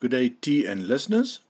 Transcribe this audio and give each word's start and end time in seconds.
Good 0.00 0.12
day, 0.12 0.28
T 0.28 0.64
and 0.64 0.86
listeners. 0.86 1.40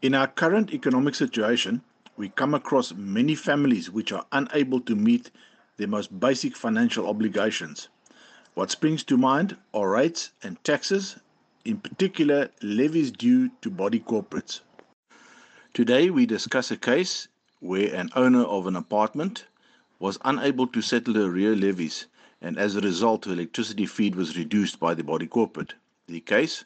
In 0.00 0.14
our 0.14 0.28
current 0.28 0.72
economic 0.72 1.16
situation, 1.16 1.82
we 2.16 2.28
come 2.28 2.54
across 2.54 2.94
many 2.94 3.34
families 3.34 3.90
which 3.90 4.12
are 4.12 4.24
unable 4.30 4.80
to 4.82 4.94
meet 4.94 5.32
their 5.76 5.88
most 5.88 6.20
basic 6.20 6.54
financial 6.54 7.08
obligations. 7.08 7.88
What 8.54 8.70
springs 8.70 9.02
to 9.04 9.16
mind 9.16 9.56
are 9.74 9.90
rates 9.90 10.30
and 10.44 10.62
taxes, 10.62 11.16
in 11.64 11.78
particular 11.78 12.50
levies 12.62 13.10
due 13.10 13.50
to 13.62 13.70
body 13.70 13.98
corporates. 13.98 14.60
Today, 15.74 16.10
we 16.10 16.26
discuss 16.26 16.70
a 16.70 16.76
case 16.76 17.26
where 17.58 17.92
an 17.92 18.10
owner 18.14 18.44
of 18.44 18.68
an 18.68 18.76
apartment 18.76 19.46
was 19.98 20.16
unable 20.24 20.68
to 20.68 20.80
settle 20.80 21.14
the 21.14 21.28
rear 21.28 21.56
levies, 21.56 22.06
and 22.40 22.56
as 22.56 22.76
a 22.76 22.80
result, 22.80 23.24
her 23.24 23.32
electricity 23.32 23.84
feed 23.84 24.14
was 24.14 24.38
reduced 24.38 24.78
by 24.78 24.94
the 24.94 25.02
body 25.02 25.26
corporate. 25.26 25.74
The 26.06 26.20
case 26.20 26.64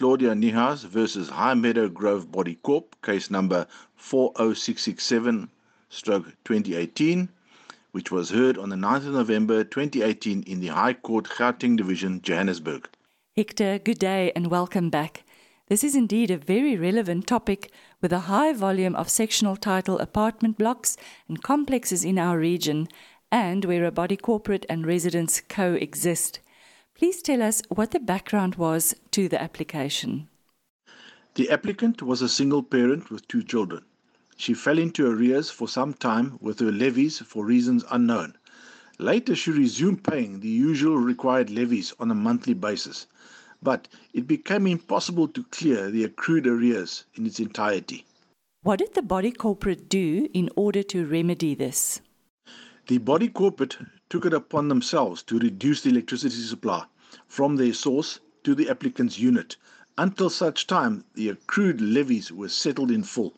Claudia 0.00 0.34
Nihas 0.34 0.86
versus 0.86 1.28
High 1.28 1.52
Meadow 1.52 1.86
Grove 1.86 2.32
Body 2.32 2.54
Corp, 2.62 2.96
case 3.02 3.30
number 3.30 3.66
40667 3.96 5.50
stroke 5.90 6.24
2018, 6.44 7.28
which 7.90 8.10
was 8.10 8.30
heard 8.30 8.56
on 8.56 8.70
the 8.70 8.76
9th 8.76 9.08
of 9.08 9.12
November 9.12 9.62
2018 9.62 10.44
in 10.44 10.60
the 10.60 10.68
High 10.68 10.94
Court 10.94 11.26
Gauteng 11.26 11.76
Division, 11.76 12.22
Johannesburg. 12.22 12.88
Hector, 13.36 13.78
good 13.78 13.98
day 13.98 14.32
and 14.34 14.46
welcome 14.50 14.88
back. 14.88 15.22
This 15.68 15.84
is 15.84 15.94
indeed 15.94 16.30
a 16.30 16.38
very 16.38 16.78
relevant 16.78 17.26
topic 17.26 17.70
with 18.00 18.14
a 18.14 18.20
high 18.20 18.54
volume 18.54 18.96
of 18.96 19.10
sectional 19.10 19.54
title 19.54 19.98
apartment 19.98 20.56
blocks 20.56 20.96
and 21.28 21.42
complexes 21.42 22.06
in 22.06 22.18
our 22.18 22.38
region, 22.38 22.88
and 23.30 23.66
where 23.66 23.84
a 23.84 23.92
body 23.92 24.16
corporate 24.16 24.64
and 24.70 24.86
residents 24.86 25.42
coexist. 25.42 26.40
Please 27.00 27.22
tell 27.22 27.40
us 27.40 27.62
what 27.70 27.92
the 27.92 27.98
background 27.98 28.56
was 28.56 28.94
to 29.12 29.26
the 29.26 29.40
application. 29.40 30.28
The 31.34 31.48
applicant 31.48 32.02
was 32.02 32.20
a 32.20 32.28
single 32.28 32.62
parent 32.62 33.08
with 33.10 33.26
two 33.26 33.42
children. 33.42 33.86
She 34.36 34.52
fell 34.52 34.78
into 34.78 35.10
arrears 35.10 35.50
for 35.50 35.66
some 35.66 35.94
time 35.94 36.36
with 36.42 36.60
her 36.60 36.70
levies 36.70 37.18
for 37.20 37.46
reasons 37.46 37.86
unknown. 37.90 38.36
Later, 38.98 39.34
she 39.34 39.50
resumed 39.50 40.04
paying 40.04 40.40
the 40.40 40.48
usual 40.48 40.98
required 40.98 41.48
levies 41.48 41.94
on 41.98 42.10
a 42.10 42.14
monthly 42.14 42.52
basis, 42.52 43.06
but 43.62 43.88
it 44.12 44.26
became 44.26 44.66
impossible 44.66 45.28
to 45.28 45.42
clear 45.44 45.90
the 45.90 46.04
accrued 46.04 46.46
arrears 46.46 47.06
in 47.14 47.24
its 47.24 47.40
entirety. 47.40 48.04
What 48.62 48.80
did 48.80 48.92
the 48.92 49.00
body 49.00 49.32
corporate 49.32 49.88
do 49.88 50.28
in 50.34 50.50
order 50.54 50.82
to 50.82 51.06
remedy 51.06 51.54
this? 51.54 52.02
The 52.88 52.98
body 52.98 53.28
corporate 53.28 53.78
took 54.10 54.26
it 54.26 54.34
upon 54.34 54.66
themselves 54.68 55.22
to 55.22 55.38
reduce 55.38 55.82
the 55.82 55.90
electricity 55.90 56.34
supply 56.34 56.84
from 57.30 57.56
their 57.56 57.72
source 57.72 58.18
to 58.42 58.56
the 58.56 58.68
applicant's 58.68 59.18
unit 59.18 59.56
until 59.96 60.28
such 60.28 60.66
time 60.66 61.04
the 61.14 61.28
accrued 61.28 61.80
levies 61.80 62.32
were 62.32 62.48
settled 62.48 62.90
in 62.90 63.04
full. 63.04 63.34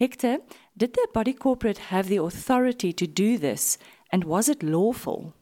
Hector, 0.00 0.38
did 0.74 0.94
the 0.94 1.06
body 1.12 1.34
corporate 1.34 1.90
have 1.92 2.08
the 2.08 2.16
authority 2.16 2.92
to 2.94 3.06
do 3.06 3.36
this 3.36 3.76
and 4.10 4.24
was 4.24 4.48
it 4.48 4.62
lawful? 4.62 5.34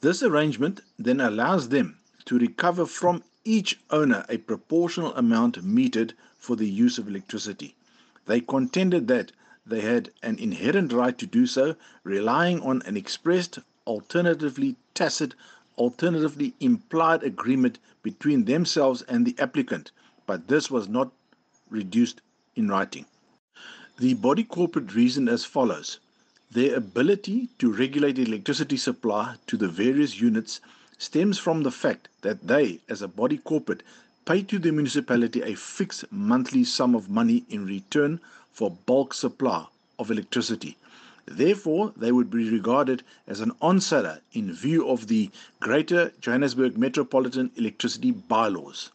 This 0.00 0.22
arrangement 0.24 0.80
then 0.98 1.20
allows 1.20 1.68
them 1.68 1.98
to 2.24 2.38
recover 2.38 2.84
from 2.84 3.22
each 3.44 3.78
owner 3.90 4.24
a 4.28 4.38
proportional 4.38 5.14
amount 5.14 5.64
metered 5.64 6.12
for 6.36 6.56
the 6.56 6.68
use 6.68 6.98
of 6.98 7.06
electricity. 7.06 7.76
They 8.26 8.40
contended 8.40 9.06
that 9.08 9.30
they 9.64 9.82
had 9.82 10.10
an 10.22 10.38
inherent 10.38 10.92
right 10.92 11.16
to 11.16 11.26
do 11.26 11.46
so, 11.46 11.76
relying 12.02 12.60
on 12.62 12.82
an 12.82 12.96
expressed, 12.96 13.60
alternatively 13.86 14.74
tacit, 14.94 15.34
alternatively 15.80 16.52
implied 16.60 17.22
agreement 17.22 17.78
between 18.02 18.44
themselves 18.44 19.00
and 19.08 19.24
the 19.24 19.34
applicant, 19.38 19.90
but 20.26 20.46
this 20.46 20.70
was 20.70 20.88
not 20.88 21.10
reduced 21.70 22.20
in 22.54 22.68
writing. 22.68 23.06
The 23.98 24.12
body 24.12 24.44
corporate 24.44 24.94
reasoned 24.94 25.30
as 25.30 25.46
follows 25.46 25.98
their 26.50 26.76
ability 26.76 27.48
to 27.60 27.72
regulate 27.72 28.18
electricity 28.18 28.76
supply 28.76 29.36
to 29.46 29.56
the 29.56 29.68
various 29.68 30.20
units 30.20 30.60
stems 30.98 31.38
from 31.38 31.62
the 31.62 31.70
fact 31.70 32.08
that 32.20 32.46
they, 32.46 32.80
as 32.88 33.00
a 33.00 33.08
body 33.08 33.38
corporate, 33.38 33.82
pay 34.26 34.42
to 34.42 34.58
the 34.58 34.72
municipality 34.72 35.40
a 35.40 35.54
fixed 35.54 36.04
monthly 36.12 36.64
sum 36.64 36.94
of 36.94 37.08
money 37.08 37.44
in 37.48 37.64
return 37.64 38.20
for 38.52 38.70
bulk 38.84 39.14
supply 39.14 39.64
of 39.98 40.10
electricity. 40.10 40.76
Therefore, 41.30 41.92
they 41.96 42.10
would 42.10 42.28
be 42.28 42.50
regarded 42.50 43.04
as 43.28 43.38
an 43.38 43.52
onsetter 43.62 44.20
in 44.32 44.52
view 44.52 44.88
of 44.88 45.06
the 45.06 45.30
Greater 45.60 46.12
Johannesburg 46.20 46.76
Metropolitan 46.76 47.52
Electricity 47.54 48.10
Bylaws. 48.10 48.90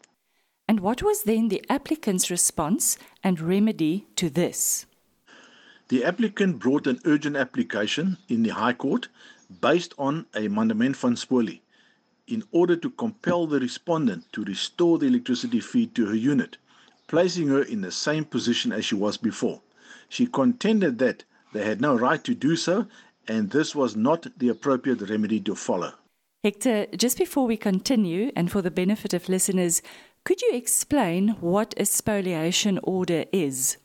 And 0.68 0.80
what 0.80 1.02
was 1.02 1.22
then 1.22 1.48
the 1.48 1.64
applicant's 1.70 2.30
response 2.30 2.98
and 3.24 3.40
remedy 3.40 4.06
to 4.16 4.28
this? 4.28 4.84
The 5.88 6.04
applicant 6.04 6.58
brought 6.58 6.86
an 6.86 7.00
urgent 7.06 7.36
application 7.36 8.18
in 8.28 8.42
the 8.42 8.50
High 8.50 8.74
Court 8.74 9.08
based 9.62 9.94
on 9.96 10.26
a 10.34 10.48
mandament 10.48 10.96
van 10.96 11.16
spolie 11.16 11.62
in 12.26 12.42
order 12.50 12.76
to 12.76 12.90
compel 12.90 13.46
the 13.46 13.60
respondent 13.60 14.30
to 14.32 14.44
restore 14.44 14.98
the 14.98 15.06
electricity 15.06 15.60
feed 15.60 15.94
to 15.94 16.04
her 16.04 16.14
unit, 16.14 16.58
placing 17.06 17.48
her 17.48 17.62
in 17.62 17.80
the 17.80 17.92
same 17.92 18.26
position 18.26 18.72
as 18.72 18.84
she 18.84 18.94
was 18.94 19.16
before. 19.16 19.62
She 20.10 20.26
contended 20.26 20.98
that 20.98 21.24
they 21.52 21.64
had 21.64 21.80
no 21.80 21.96
right 21.96 22.22
to 22.24 22.34
do 22.34 22.56
so, 22.56 22.86
and 23.28 23.50
this 23.50 23.74
was 23.74 23.96
not 23.96 24.26
the 24.38 24.48
appropriate 24.48 25.08
remedy 25.08 25.40
to 25.40 25.54
follow. 25.54 25.92
Hector, 26.44 26.86
just 26.96 27.18
before 27.18 27.46
we 27.46 27.56
continue, 27.56 28.30
and 28.36 28.50
for 28.50 28.62
the 28.62 28.70
benefit 28.70 29.12
of 29.14 29.28
listeners, 29.28 29.82
could 30.24 30.42
you 30.42 30.50
explain 30.52 31.36
what 31.40 31.74
a 31.76 31.86
spoliation 31.86 32.78
order 32.82 33.24
is? 33.32 33.78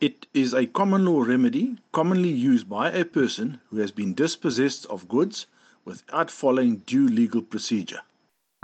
It 0.00 0.26
is 0.34 0.52
a 0.52 0.66
common 0.66 1.04
law 1.04 1.22
remedy 1.22 1.76
commonly 1.92 2.28
used 2.28 2.68
by 2.68 2.90
a 2.90 3.04
person 3.04 3.60
who 3.70 3.78
has 3.78 3.92
been 3.92 4.14
dispossessed 4.14 4.86
of 4.86 5.06
goods 5.06 5.46
without 5.84 6.30
following 6.30 6.78
due 6.86 7.06
legal 7.06 7.42
procedure. 7.42 8.00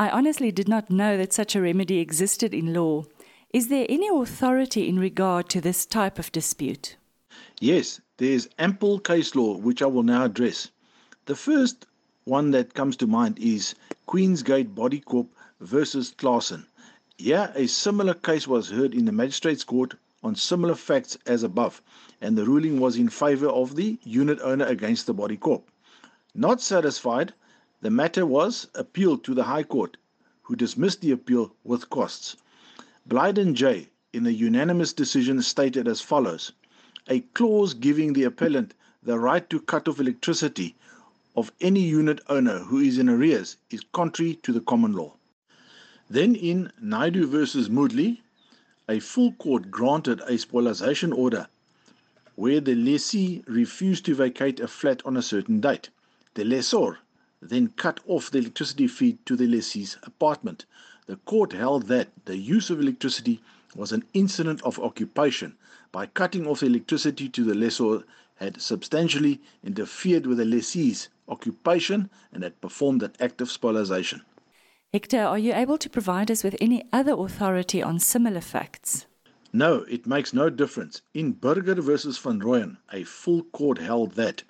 I 0.01 0.11
honestly 0.11 0.51
did 0.51 0.69
not 0.69 0.91
know 0.91 1.17
that 1.17 1.33
such 1.33 1.55
a 1.55 1.61
remedy 1.61 1.99
existed 1.99 2.55
in 2.55 2.73
law. 2.73 3.05
Is 3.53 3.69
there 3.69 3.87
any 3.89 4.09
authority 4.09 4.89
in 4.89 4.99
regard 4.99 5.49
to 5.51 5.61
this 5.61 5.87
type 5.87 6.19
of 6.19 6.33
dispute? 6.33 6.97
Yes, 7.61 8.01
there 8.19 8.33
is 8.33 8.49
ample 8.59 8.99
case 8.99 9.37
law 9.37 9.57
which 9.57 9.81
I 9.81 9.87
will 9.87 10.03
now 10.03 10.25
address. 10.25 10.73
The 11.27 11.37
first 11.37 11.87
one 12.25 12.51
that 12.51 12.75
comes 12.75 12.97
to 12.97 13.07
mind 13.07 13.39
is 13.39 13.77
Queensgate 14.09 14.75
Body 14.75 14.99
Corp 14.99 15.29
versus 15.61 16.13
Clausen. 16.19 16.67
Here, 17.17 17.53
a 17.55 17.69
similar 17.69 18.15
case 18.15 18.49
was 18.49 18.71
heard 18.71 18.93
in 18.93 19.05
the 19.05 19.13
Magistrates 19.13 19.63
Court 19.63 19.95
on 20.25 20.35
similar 20.35 20.75
facts 20.75 21.17
as 21.27 21.45
above, 21.45 21.81
and 22.21 22.37
the 22.37 22.45
ruling 22.45 22.81
was 22.81 22.97
in 22.97 23.09
favour 23.09 23.49
of 23.49 23.77
the 23.77 24.01
unit 24.03 24.41
owner 24.43 24.67
against 24.67 25.07
the 25.07 25.15
Body 25.15 25.37
Corp. 25.37 25.71
Not 26.35 26.61
satisfied, 26.61 27.35
the 27.83 27.91
matter 27.91 28.27
was 28.27 28.67
appealed 28.75 29.23
to 29.25 29.35
the 29.35 29.45
High 29.45 29.63
Court, 29.63 29.97
who 30.43 30.57
dismissed 30.57 31.03
the 31.03 31.13
appeal 31.13 31.55
with 31.63 31.89
costs. 31.89 32.37
Blyden 33.09 33.55
J, 33.55 33.91
in 34.13 34.27
a 34.27 34.31
unanimous 34.31 34.93
decision, 34.93 35.41
stated 35.41 35.87
as 35.87 36.01
follows 36.01 36.51
A 37.11 37.21
clause 37.33 37.73
giving 37.73 38.13
the 38.13 38.25
appellant 38.25 38.75
the 39.03 39.19
right 39.19 39.49
to 39.49 39.61
cut 39.61 39.89
off 39.89 39.99
electricity 39.99 40.77
of 41.35 41.53
any 41.59 41.81
unit 41.81 42.21
owner 42.29 42.59
who 42.59 42.81
is 42.81 42.99
in 42.99 43.09
arrears 43.09 43.57
is 43.71 43.83
contrary 43.93 44.35
to 44.43 44.53
the 44.53 44.61
common 44.61 44.93
law. 44.93 45.15
Then 46.11 46.35
in 46.35 46.71
Naidoo 46.83 47.27
versus 47.27 47.71
Moodley, 47.71 48.21
a 48.89 49.01
full 49.01 49.33
court 49.33 49.71
granted 49.71 50.21
a 50.27 50.37
spoliation 50.37 51.15
order 51.15 51.49
where 52.35 52.61
the 52.61 52.75
lessee 52.75 53.43
refused 53.47 54.05
to 54.05 54.15
vacate 54.15 54.61
a 54.61 54.69
flat 54.69 55.01
on 55.07 55.17
a 55.17 55.23
certain 55.23 55.61
date. 55.61 55.89
The 56.35 56.45
lessor 56.45 56.99
then 57.41 57.69
cut 57.69 58.01
off 58.07 58.31
the 58.31 58.39
electricity 58.39 58.87
feed 58.87 59.25
to 59.25 59.35
the 59.35 59.47
lessee's 59.47 59.97
apartment. 60.03 60.67
The 61.07 61.17
court 61.17 61.53
held 61.53 61.87
that 61.87 62.09
the 62.27 62.37
use 62.37 62.69
of 62.69 62.81
electricity 62.81 63.41
was 63.75 63.93
an 63.93 64.05
incident 64.13 64.61
of 64.63 64.79
occupation. 64.79 65.57
By 65.91 66.07
cutting 66.07 66.47
off 66.47 66.63
electricity 66.63 67.29
to 67.31 67.45
the 67.45 67.55
lessor 67.55 68.05
had 68.37 68.61
substantially 68.61 69.41
interfered 69.65 70.27
with 70.27 70.39
the 70.39 70.45
lessee's 70.45 71.09
occupation 71.29 72.11
and 72.33 72.43
had 72.43 72.61
performed 72.61 73.03
an 73.03 73.13
act 73.19 73.41
of 73.41 73.51
spoliation. 73.51 74.23
Hector, 74.93 75.23
are 75.23 75.39
you 75.39 75.55
able 75.55 75.79
to 75.79 75.91
provide 75.91 76.31
us 76.31 76.45
with 76.45 76.57
any 76.61 76.85
other 76.93 77.13
authority 77.13 77.83
on 77.83 77.99
similar 77.99 78.41
facts? 78.41 79.07
No, 79.53 79.85
it 79.85 80.07
makes 80.07 80.33
no 80.33 80.51
difference. 80.51 81.03
In 81.15 81.33
Burger 81.33 81.81
versus 81.81 82.19
Van 82.19 82.41
Rooyen, 82.41 82.77
a 82.93 83.05
full 83.05 83.43
court 83.45 83.79
held 83.79 84.13
that 84.13 84.43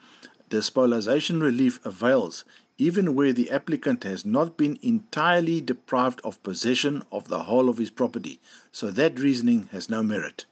the 0.49 0.62
spoliation 0.62 1.40
relief 1.40 1.79
avails 1.85 2.44
even 2.79 3.14
where 3.17 3.32
the 3.32 3.50
applicant 3.50 4.05
has 4.05 4.25
not 4.25 4.56
been 4.56 4.79
entirely 4.82 5.61
deprived 5.61 6.20
of 6.23 6.43
possession 6.44 7.02
of 7.11 7.26
the 7.26 7.43
whole 7.43 7.69
of 7.69 7.79
his 7.79 7.90
property, 7.90 8.40
so 8.70 8.90
that 8.90 9.19
reasoning 9.19 9.69
has 9.73 9.90
no 9.90 10.00
merit. 10.00 10.46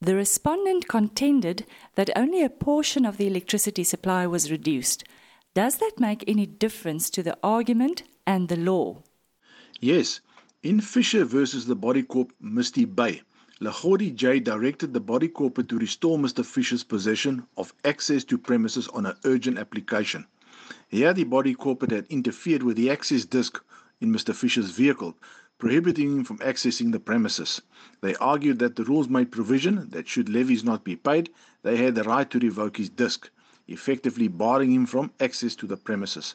The 0.00 0.14
respondent 0.14 0.88
contended 0.88 1.64
that 1.94 2.10
only 2.14 2.42
a 2.42 2.50
portion 2.50 3.06
of 3.06 3.16
the 3.16 3.26
electricity 3.26 3.82
supply 3.82 4.26
was 4.26 4.50
reduced. 4.50 5.04
Does 5.54 5.78
that 5.78 5.98
make 5.98 6.22
any 6.28 6.44
difference 6.44 7.08
to 7.10 7.22
the 7.22 7.38
argument 7.42 8.02
and 8.26 8.48
the 8.48 8.56
law? 8.56 9.02
Yes, 9.80 10.20
In 10.62 10.80
Fisher 10.80 11.24
versus 11.24 11.66
the 11.66 11.76
Body 11.76 12.02
Corp 12.02 12.32
Misty 12.40 12.84
Bay, 12.84 13.22
Lahori 13.60 14.14
J 14.14 14.38
directed 14.40 14.92
the 14.92 15.00
body 15.00 15.28
corporate 15.28 15.68
to 15.70 15.78
restore 15.78 16.18
Mr. 16.18 16.44
Fisher's 16.44 16.84
possession 16.84 17.46
of 17.56 17.72
access 17.84 18.22
to 18.24 18.36
premises 18.36 18.88
on 18.88 19.06
an 19.06 19.16
urgent 19.24 19.58
application. 19.58 20.26
Here, 20.88 21.14
the 21.14 21.24
body 21.24 21.54
corporate 21.54 21.92
had 21.92 22.06
interfered 22.08 22.62
with 22.62 22.76
the 22.76 22.90
access 22.90 23.24
disc 23.24 23.62
in 24.00 24.12
Mr. 24.12 24.34
Fisher's 24.34 24.70
vehicle, 24.70 25.16
prohibiting 25.58 26.18
him 26.18 26.24
from 26.24 26.38
accessing 26.38 26.92
the 26.92 27.00
premises. 27.00 27.62
They 28.00 28.14
argued 28.16 28.58
that 28.58 28.76
the 28.76 28.84
rules 28.84 29.08
made 29.08 29.32
provision 29.32 29.90
that 29.90 30.08
should 30.08 30.28
levies 30.28 30.64
not 30.64 30.84
be 30.84 30.96
paid, 30.96 31.30
they 31.62 31.76
had 31.76 31.94
the 31.94 32.04
right 32.04 32.28
to 32.30 32.38
revoke 32.38 32.76
his 32.76 32.90
disc, 32.90 33.30
effectively 33.66 34.28
barring 34.28 34.72
him 34.72 34.86
from 34.86 35.12
access 35.20 35.56
to 35.56 35.66
the 35.66 35.76
premises. 35.76 36.34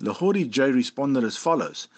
Lahori 0.00 0.48
J 0.48 0.70
responded 0.70 1.24
as 1.24 1.36
follows 1.36 1.88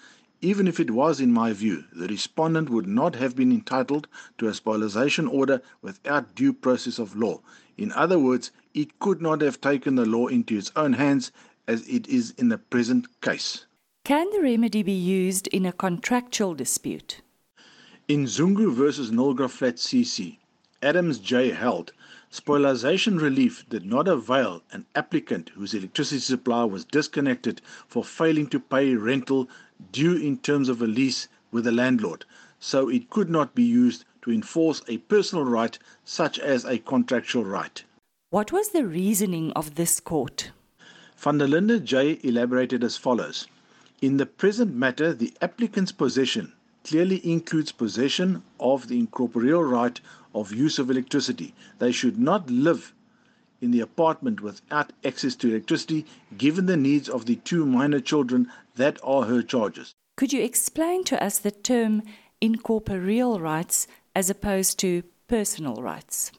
even 0.43 0.67
if 0.67 0.81
it 0.81 0.91
was 0.91 1.21
in 1.21 1.31
my 1.31 1.53
view, 1.53 1.85
the 1.93 2.09
respondent 2.09 2.71
would 2.71 2.87
not 2.87 3.15
have 3.15 3.37
been 3.37 3.53
entitled 3.53 4.09
to 4.39 4.49
a 4.49 4.55
spoliation 4.55 5.27
order 5.27 5.61
without 5.83 6.35
due 6.35 6.53
process 6.53 6.99
of 6.99 7.15
law. 7.15 7.41
In 7.77 7.93
other 7.93 8.19
words, 8.19 8.51
it 8.73 8.99
could 9.01 9.21
not 9.21 9.43
have 9.43 9.61
taken 9.61 9.97
the 9.97 10.07
law 10.07 10.29
into 10.29 10.57
its 10.57 10.73
own 10.77 10.95
hands 10.95 11.31
as 11.69 11.87
it 11.87 12.09
is 12.09 12.31
in 12.39 12.49
the 12.49 12.57
present 12.57 13.21
case. 13.21 13.67
Can 14.11 14.29
the 14.31 14.43
remedy 14.43 14.83
be 14.83 14.91
used 14.91 15.47
in 15.53 15.65
a 15.65 15.73
contractual 15.73 16.53
dispute? 16.55 17.21
In 18.09 18.25
Zungu 18.25 18.75
versus 18.75 19.13
Nilgra 19.13 19.49
Flat 19.49 19.77
CC, 19.77 20.39
Adams 20.83 21.21
J. 21.21 21.51
held 21.51 21.93
spoliation 22.29 23.19
relief 23.19 23.65
did 23.69 23.87
not 23.87 24.09
avail 24.09 24.65
an 24.73 24.85
applicant 24.97 25.51
whose 25.51 25.75
electricity 25.75 26.19
supply 26.19 26.65
was 26.65 26.85
disconnected 26.85 27.61
for 27.87 28.03
failing 28.03 28.49
to 28.49 28.59
pay 28.59 28.97
rental 28.97 29.49
due 29.93 30.17
in 30.17 30.39
terms 30.39 30.69
of 30.69 30.83
a 30.83 30.89
lease 30.89 31.29
with 31.53 31.63
the 31.63 31.71
landlord, 31.71 32.25
so 32.59 32.89
it 32.89 33.11
could 33.11 33.31
not 33.31 33.55
be 33.55 33.63
used 33.63 34.05
to 34.23 34.33
enforce 34.33 34.83
a 34.89 34.99
personal 34.99 35.45
right 35.45 35.79
such 36.05 36.37
as 36.41 36.65
a 36.65 36.79
contractual 36.79 37.45
right. 37.45 37.85
What 38.31 38.51
was 38.51 38.71
the 38.71 38.89
reasoning 38.89 39.53
of 39.53 39.77
this 39.77 40.01
court? 40.01 40.51
Van 41.17 41.39
der 41.39 41.47
Linde 41.47 41.85
J. 41.85 42.19
elaborated 42.25 42.83
as 42.83 42.97
follows. 42.97 43.47
In 44.01 44.17
the 44.17 44.25
present 44.25 44.75
matter, 44.75 45.13
the 45.13 45.35
applicant's 45.43 45.93
possession 45.93 46.55
clearly 46.85 47.21
includes 47.23 47.71
possession 47.71 48.43
of 48.59 48.89
the 48.89 48.99
incorporeal 48.99 49.63
right 49.63 50.01
of 50.35 50.55
use 50.55 50.79
of 50.79 50.91
electricity. 50.91 51.55
They 51.81 51.93
should 51.93 52.19
not 52.19 52.49
live 52.49 52.95
in 53.61 53.73
the 53.73 53.81
apartment 53.81 54.41
without 54.41 54.95
access 55.05 55.35
to 55.37 55.51
electricity, 55.51 56.07
given 56.39 56.65
the 56.65 56.79
needs 56.79 57.11
of 57.11 57.27
the 57.27 57.37
two 57.37 57.67
minor 57.67 58.01
children 58.01 58.51
that 58.77 58.99
are 59.05 59.25
her 59.25 59.43
charges. 59.43 59.95
Could 60.17 60.33
you 60.33 60.43
explain 60.43 61.05
to 61.05 61.23
us 61.23 61.39
the 61.39 61.51
term 61.51 62.03
incorporeal 62.41 63.39
rights 63.39 63.87
as 64.17 64.31
opposed 64.31 64.79
to 64.79 65.03
personal 65.29 65.75
rights? 65.77 66.33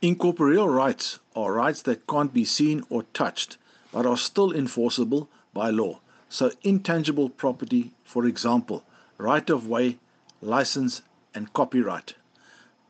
Incorporeal 0.00 0.68
rights 0.68 1.18
are 1.34 1.54
rights 1.54 1.82
that 1.82 2.06
can't 2.06 2.32
be 2.32 2.44
seen 2.44 2.84
or 2.88 3.02
touched, 3.14 3.56
but 3.90 4.06
are 4.06 4.16
still 4.16 4.52
enforceable 4.52 5.28
by 5.52 5.70
law. 5.70 5.98
So, 6.34 6.50
intangible 6.62 7.28
property, 7.28 7.92
for 8.02 8.26
example, 8.26 8.82
right 9.18 9.48
of 9.48 9.68
way, 9.68 9.98
license, 10.40 11.02
and 11.32 11.52
copyright. 11.52 12.14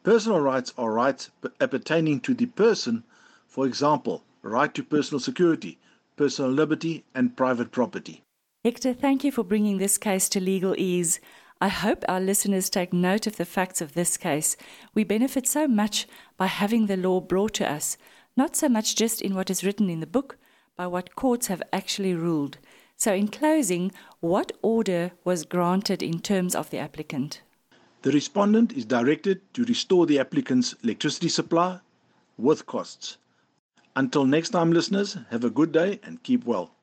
Personal 0.02 0.40
rights 0.40 0.72
are 0.78 0.90
rights 0.90 1.30
appertaining 1.60 2.20
to 2.20 2.32
the 2.32 2.46
person 2.46 3.04
for 3.54 3.66
example, 3.66 4.24
right 4.42 4.74
to 4.74 4.82
personal 4.82 5.20
security, 5.20 5.78
personal 6.16 6.50
liberty, 6.50 7.04
and 7.14 7.36
private 7.36 7.70
property. 7.70 8.24
Hector, 8.64 8.92
thank 8.92 9.22
you 9.22 9.30
for 9.30 9.44
bringing 9.44 9.78
this 9.78 9.96
case 9.96 10.28
to 10.30 10.40
legal 10.40 10.74
ease. 10.76 11.20
I 11.60 11.68
hope 11.68 12.02
our 12.08 12.18
listeners 12.20 12.68
take 12.68 12.92
note 12.92 13.28
of 13.28 13.36
the 13.36 13.44
facts 13.44 13.80
of 13.80 13.94
this 13.94 14.16
case. 14.16 14.56
We 14.92 15.04
benefit 15.04 15.46
so 15.46 15.68
much 15.68 16.08
by 16.36 16.46
having 16.46 16.86
the 16.86 16.96
law 16.96 17.20
brought 17.20 17.54
to 17.54 17.70
us, 17.70 17.96
not 18.36 18.56
so 18.56 18.68
much 18.68 18.96
just 18.96 19.22
in 19.22 19.36
what 19.36 19.50
is 19.50 19.62
written 19.62 19.88
in 19.88 20.00
the 20.00 20.06
book, 20.06 20.36
but 20.76 20.90
what 20.90 21.14
courts 21.14 21.46
have 21.46 21.62
actually 21.72 22.14
ruled. 22.14 22.58
So, 23.04 23.12
in 23.12 23.28
closing, 23.28 23.92
what 24.20 24.52
order 24.62 25.12
was 25.24 25.44
granted 25.44 26.02
in 26.02 26.20
terms 26.20 26.54
of 26.54 26.70
the 26.70 26.78
applicant? 26.78 27.42
The 28.00 28.10
respondent 28.10 28.72
is 28.72 28.86
directed 28.86 29.42
to 29.52 29.64
restore 29.64 30.06
the 30.06 30.18
applicant's 30.18 30.74
electricity 30.82 31.28
supply 31.28 31.80
with 32.38 32.64
costs. 32.64 33.18
Until 33.94 34.24
next 34.24 34.50
time, 34.56 34.72
listeners, 34.72 35.18
have 35.28 35.44
a 35.44 35.50
good 35.50 35.70
day 35.70 36.00
and 36.02 36.22
keep 36.22 36.46
well. 36.46 36.76